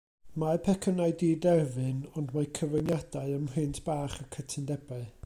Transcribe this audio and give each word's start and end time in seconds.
Mae 0.43 0.59
pecynnau 0.67 1.11
diderfyn 1.23 2.01
ond 2.21 2.35
mae 2.37 2.49
cyfyngiadau 2.61 3.37
ym 3.37 3.47
mhrint 3.51 3.83
bach 3.91 4.21
y 4.25 4.29
cytundebau. 4.37 5.07